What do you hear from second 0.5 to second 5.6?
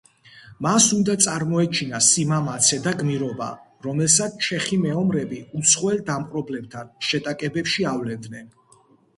მას უნდა წარმოეჩინა სიმამაცე და გმირობა, რომელსაც ჩეხი მეომრები